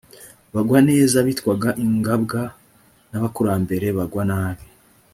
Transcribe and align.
bagwa 0.53 0.79
neza 0.89 1.17
bitwaga 1.27 1.69
ingabwa 1.83 2.41
n 3.11 3.13
abakurambere 3.19 3.87
bagwa 3.97 4.23
nabi 4.31 4.65